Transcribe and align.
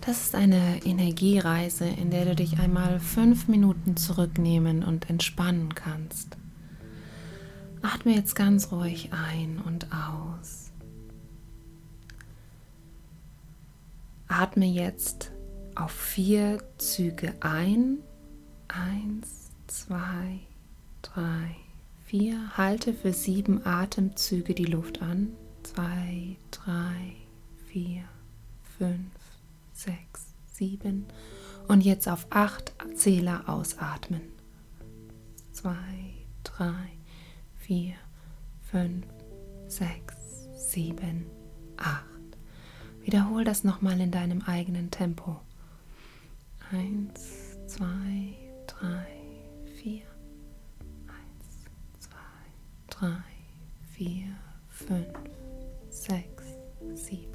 Das 0.00 0.22
ist 0.22 0.34
eine 0.34 0.84
Energiereise, 0.84 1.84
in 1.84 2.10
der 2.10 2.24
du 2.24 2.34
dich 2.34 2.58
einmal 2.58 3.00
fünf 3.00 3.48
Minuten 3.48 3.96
zurücknehmen 3.96 4.82
und 4.82 5.10
entspannen 5.10 5.74
kannst. 5.74 6.38
Atme 7.82 8.14
jetzt 8.14 8.34
ganz 8.34 8.72
ruhig 8.72 9.10
ein 9.12 9.60
und 9.66 9.88
aus. 9.92 10.70
Atme 14.28 14.66
jetzt 14.66 15.32
auf 15.74 15.90
vier 15.92 16.62
Züge 16.78 17.34
ein. 17.40 17.98
Eins, 18.68 19.50
zwei, 19.66 20.40
drei, 21.02 21.56
vier. 22.04 22.56
Halte 22.56 22.94
für 22.94 23.12
sieben 23.12 23.66
Atemzüge 23.66 24.54
die 24.54 24.64
Luft 24.64 25.02
an. 25.02 25.32
Zwei, 25.62 26.36
drei, 26.50 27.16
vier, 27.66 28.04
fünf, 28.78 29.19
sechs, 29.80 30.34
sieben. 30.52 31.06
Und 31.68 31.82
jetzt 31.82 32.08
auf 32.08 32.26
acht 32.30 32.74
Zähler 32.94 33.48
ausatmen. 33.48 34.22
Zwei, 35.52 36.14
drei, 36.42 36.90
vier, 37.54 37.94
fünf, 38.60 39.06
sechs, 39.68 40.16
sieben, 40.56 41.26
acht. 41.76 42.04
Wiederhol 43.02 43.44
das 43.44 43.64
nochmal 43.64 44.00
in 44.00 44.10
deinem 44.10 44.42
eigenen 44.42 44.90
Tempo. 44.90 45.40
Eins, 46.70 47.56
zwei, 47.66 48.34
drei, 48.66 49.06
vier. 49.76 50.02
Eins, 51.06 51.64
zwei, 51.98 52.88
drei, 52.88 53.22
vier, 53.92 54.36
fünf, 54.68 55.18
sechs, 55.88 56.44
sieben. 56.94 57.30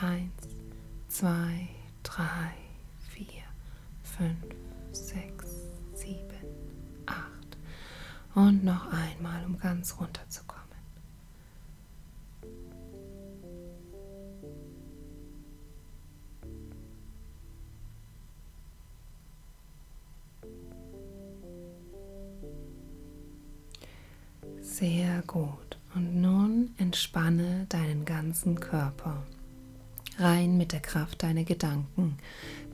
Eins, 0.00 0.51
zwei, 1.12 1.68
drei, 2.02 2.54
vier, 3.10 3.44
fünf, 4.02 4.56
sechs, 4.92 5.46
sieben, 5.92 6.24
acht. 7.04 7.58
Und 8.34 8.64
noch 8.64 8.86
einmal, 8.90 9.44
um 9.44 9.58
ganz 9.58 9.94
runterzukommen. 10.00 10.62
Sehr 24.62 25.22
gut. 25.26 25.76
Und 25.94 26.22
nun 26.22 26.74
entspanne 26.78 27.66
deinen 27.68 28.06
ganzen 28.06 28.58
Körper. 28.58 29.22
Rein 30.18 30.56
mit 30.56 30.72
der 30.72 30.80
Kraft 30.80 31.22
deiner 31.22 31.44
Gedanken. 31.44 32.18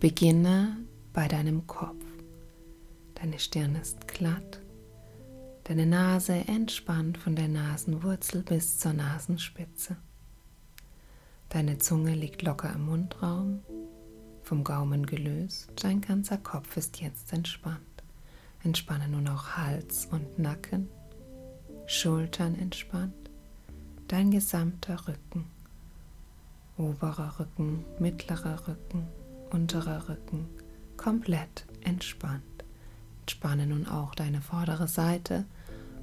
Beginne 0.01 0.77
bei 1.13 1.29
deinem 1.29 1.67
Kopf. 1.67 2.05
Deine 3.15 3.39
Stirn 3.39 3.75
ist 3.77 4.09
glatt. 4.09 4.61
Deine 5.65 5.87
Nase 5.87 6.33
entspannt 6.33 7.19
von 7.19 7.37
der 7.37 7.49
Nasenwurzel 7.49 8.43
bis 8.43 8.79
zur 8.79 8.93
Nasenspitze. 8.93 9.97
Deine 11.49 11.79
Zunge 11.79 12.15
liegt 12.15 12.43
locker 12.43 12.73
im 12.73 12.87
Mundraum, 12.87 13.63
vom 14.43 14.65
Gaumen 14.65 15.07
gelöst. 15.07 15.71
Dein 15.77 16.01
ganzer 16.01 16.39
Kopf 16.39 16.77
ist 16.77 17.01
jetzt 17.01 17.33
entspannt. 17.33 17.81
Entspanne 18.65 19.09
nun 19.09 19.29
auch 19.29 19.57
Hals 19.57 20.07
und 20.07 20.39
Nacken, 20.39 20.89
Schultern 21.87 22.55
entspannt, 22.55 23.31
dein 24.09 24.31
gesamter 24.31 25.07
Rücken 25.07 25.58
oberer 26.79 27.39
Rücken, 27.39 27.85
mittlerer 27.99 28.67
Rücken, 28.67 29.07
unterer 29.51 30.09
Rücken 30.09 30.47
komplett 30.97 31.67
entspannt. 31.83 32.43
Entspanne 33.21 33.67
nun 33.67 33.87
auch 33.87 34.15
deine 34.15 34.41
vordere 34.41 34.89
Seite 34.89 35.45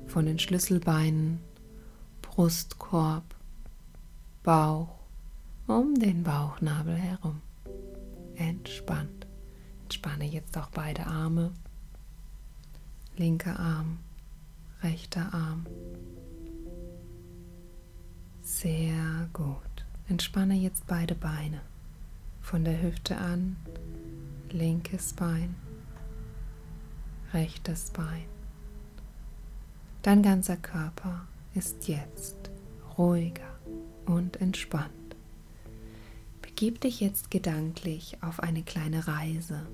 von 0.08 0.26
den 0.26 0.40
Schlüsselbeinen, 0.40 1.40
Brustkorb, 2.22 3.24
Bauch, 4.44 5.00
um 5.68 5.96
den 5.96 6.24
Bauchnabel 6.24 6.96
herum. 6.96 7.42
Entspannt. 8.36 9.28
Entspanne 9.84 10.26
jetzt 10.26 10.58
auch 10.58 10.70
beide 10.70 11.06
Arme. 11.08 11.52
Linker 13.18 13.60
Arm, 13.60 14.00
rechter 14.84 15.34
Arm. 15.34 15.66
Sehr 18.42 19.30
gut. 19.34 19.85
Entspanne 20.08 20.54
jetzt 20.54 20.86
beide 20.86 21.16
Beine. 21.16 21.62
Von 22.40 22.64
der 22.64 22.80
Hüfte 22.80 23.18
an, 23.18 23.56
linkes 24.52 25.14
Bein, 25.14 25.56
rechtes 27.34 27.90
Bein. 27.90 28.26
Dein 30.04 30.22
ganzer 30.22 30.58
Körper 30.58 31.26
ist 31.56 31.88
jetzt 31.88 32.52
ruhiger 33.00 33.60
und 34.06 34.40
entspannt. 34.40 34.92
Begib 36.44 36.82
dich 36.82 37.00
jetzt 37.00 37.32
gedanklich 37.32 38.18
auf 38.22 38.40
eine 38.40 38.62
kleine 38.62 39.08
Reise 39.08 39.66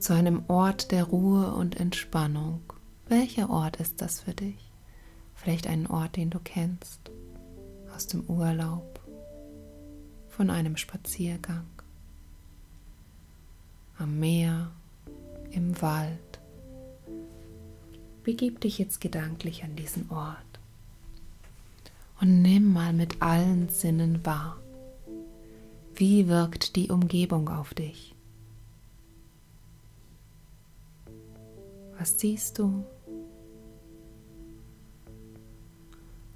zu 0.00 0.12
einem 0.12 0.42
Ort 0.48 0.90
der 0.90 1.04
Ruhe 1.04 1.54
und 1.54 1.78
Entspannung. 1.78 2.60
Welcher 3.06 3.48
Ort 3.48 3.76
ist 3.76 4.02
das 4.02 4.20
für 4.22 4.34
dich? 4.34 4.72
Vielleicht 5.34 5.68
einen 5.68 5.86
Ort, 5.86 6.16
den 6.16 6.30
du 6.30 6.40
kennst, 6.40 7.12
aus 7.94 8.08
dem 8.08 8.24
Urlaub 8.24 8.95
von 10.36 10.50
einem 10.50 10.76
Spaziergang 10.76 11.64
am 13.96 14.18
Meer, 14.18 14.70
im 15.50 15.80
Wald. 15.80 16.18
Begib 18.22 18.60
dich 18.60 18.76
jetzt 18.76 19.00
gedanklich 19.00 19.64
an 19.64 19.76
diesen 19.76 20.10
Ort 20.10 20.60
und 22.20 22.42
nimm 22.42 22.70
mal 22.70 22.92
mit 22.92 23.22
allen 23.22 23.70
Sinnen 23.70 24.26
wahr. 24.26 24.58
Wie 25.94 26.28
wirkt 26.28 26.76
die 26.76 26.90
Umgebung 26.90 27.48
auf 27.48 27.72
dich? 27.72 28.14
Was 31.98 32.20
siehst 32.20 32.58
du? 32.58 32.84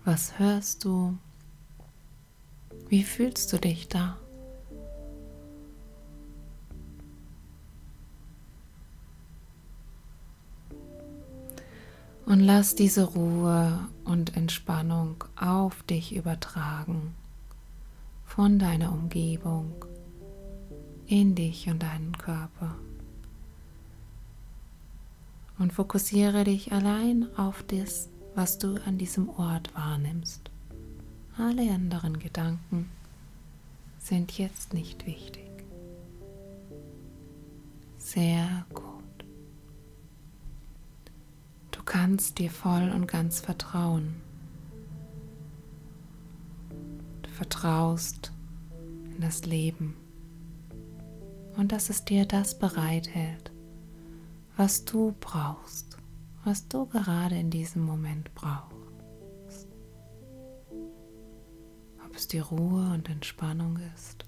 Was 0.07 0.39
hörst 0.39 0.87
du? 0.87 1.19
Wie 2.91 3.05
fühlst 3.05 3.53
du 3.53 3.59
dich 3.59 3.87
da? 3.87 4.19
Und 12.27 12.41
lass 12.41 12.75
diese 12.75 13.05
Ruhe 13.05 13.79
und 14.05 14.37
Entspannung 14.37 15.23
auf 15.37 15.85
dich 15.85 16.17
übertragen 16.17 17.15
von 18.25 18.59
deiner 18.59 18.93
Umgebung 18.93 19.85
in 21.07 21.37
dich 21.37 21.69
und 21.69 21.85
deinen 21.85 22.19
Körper. 22.19 22.75
Und 25.61 25.73
fokussiere 25.73 26.43
dich 26.43 26.73
allein 26.73 27.29
auf 27.37 27.63
das, 27.63 28.09
was 28.35 28.59
du 28.59 28.81
an 28.85 28.99
diesem 28.99 29.29
Ort 29.29 29.73
wahrnimmst. 29.77 30.50
Alle 31.37 31.73
anderen 31.73 32.19
Gedanken 32.19 32.91
sind 33.99 34.37
jetzt 34.39 34.75
nicht 34.75 35.07
wichtig. 35.07 35.49
Sehr 37.99 38.67
gut. 38.75 39.25
Du 41.71 41.83
kannst 41.85 42.39
dir 42.39 42.51
voll 42.51 42.91
und 42.91 43.07
ganz 43.07 43.41
vertrauen. 43.41 44.17
Du 47.23 47.31
vertraust 47.31 48.33
in 49.15 49.21
das 49.21 49.47
Leben 49.47 49.97
und 51.57 51.73
dass 51.73 51.91
es 51.91 52.05
dir 52.05 52.25
das 52.27 52.59
bereithält, 52.59 53.53
was 54.57 54.85
du 54.85 55.15
brauchst, 55.21 55.97
was 56.45 56.69
du 56.69 56.87
gerade 56.87 57.39
in 57.39 57.51
diesem 57.51 57.83
Moment 57.85 58.35
brauchst. 58.35 58.90
Es 62.21 62.29
die 62.29 62.39
Ruhe 62.39 62.93
und 62.93 63.09
Entspannung 63.09 63.79
ist, 63.97 64.27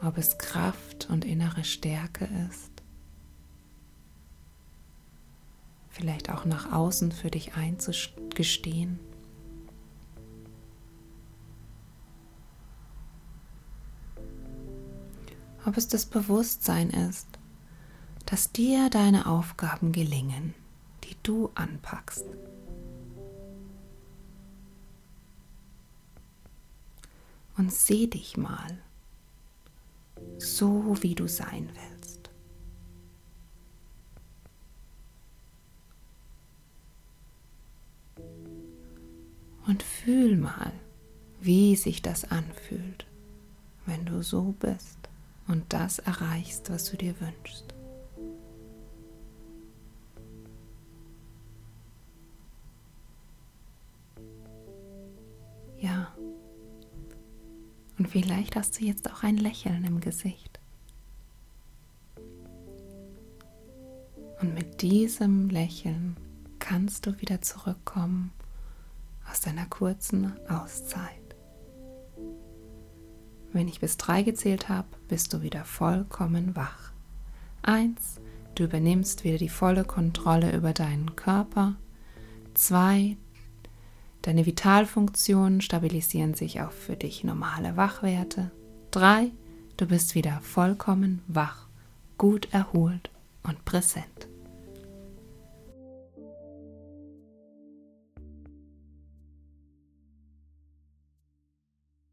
ob 0.00 0.16
es 0.18 0.38
Kraft 0.38 1.10
und 1.10 1.24
innere 1.24 1.64
Stärke 1.64 2.28
ist, 2.48 2.70
vielleicht 5.88 6.30
auch 6.30 6.44
nach 6.44 6.70
außen 6.72 7.10
für 7.10 7.28
dich 7.28 7.54
einzugestehen. 7.54 9.00
Ob 15.64 15.76
es 15.76 15.88
das 15.88 16.06
Bewusstsein 16.06 16.90
ist, 16.90 17.26
dass 18.26 18.52
dir 18.52 18.90
deine 18.90 19.26
Aufgaben 19.26 19.90
gelingen, 19.90 20.54
die 21.02 21.16
du 21.24 21.50
anpackst. 21.56 22.26
Und 27.56 27.72
seh 27.72 28.06
dich 28.06 28.36
mal, 28.36 28.78
so 30.38 30.96
wie 31.02 31.14
du 31.14 31.26
sein 31.26 31.70
willst. 31.74 32.30
Und 39.66 39.82
fühl 39.82 40.36
mal, 40.36 40.72
wie 41.40 41.74
sich 41.76 42.02
das 42.02 42.30
anfühlt, 42.30 43.06
wenn 43.84 44.04
du 44.04 44.22
so 44.22 44.54
bist 44.60 44.98
und 45.48 45.64
das 45.72 45.98
erreichst, 45.98 46.70
was 46.70 46.90
du 46.90 46.96
dir 46.96 47.14
wünschst. 47.20 47.74
Ja. 55.78 56.15
Und 58.06 58.12
vielleicht 58.12 58.54
hast 58.54 58.78
du 58.78 58.84
jetzt 58.84 59.10
auch 59.10 59.24
ein 59.24 59.36
Lächeln 59.36 59.84
im 59.84 59.98
Gesicht. 59.98 60.60
Und 64.40 64.54
mit 64.54 64.80
diesem 64.80 65.50
Lächeln 65.50 66.16
kannst 66.60 67.06
du 67.06 67.20
wieder 67.20 67.42
zurückkommen 67.42 68.30
aus 69.28 69.40
deiner 69.40 69.66
kurzen 69.66 70.34
Auszeit. 70.48 71.34
Wenn 73.52 73.66
ich 73.66 73.80
bis 73.80 73.96
drei 73.96 74.22
gezählt 74.22 74.68
habe, 74.68 74.86
bist 75.08 75.32
du 75.32 75.42
wieder 75.42 75.64
vollkommen 75.64 76.54
wach. 76.54 76.92
Eins, 77.62 78.20
du 78.54 78.66
übernimmst 78.66 79.24
wieder 79.24 79.38
die 79.38 79.48
volle 79.48 79.82
Kontrolle 79.82 80.56
über 80.56 80.72
deinen 80.72 81.16
Körper. 81.16 81.74
Zwei, 82.54 83.16
deine 84.26 84.44
Vitalfunktionen 84.44 85.60
stabilisieren 85.60 86.34
sich 86.34 86.60
auf 86.60 86.72
für 86.74 86.96
dich 86.96 87.22
normale 87.22 87.76
Wachwerte. 87.76 88.50
Drei, 88.90 89.30
du 89.76 89.86
bist 89.86 90.16
wieder 90.16 90.40
vollkommen 90.42 91.22
wach, 91.28 91.68
gut 92.18 92.48
erholt 92.52 93.10
und 93.44 93.64
präsent. 93.64 94.26